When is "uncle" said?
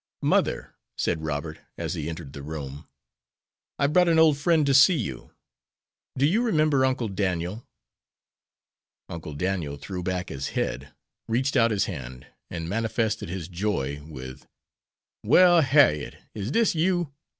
6.85-7.07, 9.09-9.35